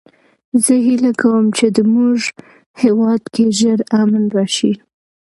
[0.63, 2.19] زه هیله کوم چې د مونږ
[2.83, 4.73] هیواد کې ژر امن راشي